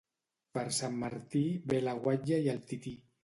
Per 0.57 0.63
Sant 0.77 0.95
Martí 1.03 1.43
ve 1.73 1.81
la 1.89 1.95
guatlla 2.07 2.43
i 2.47 2.51
el 2.57 2.65
tití. 2.73 2.95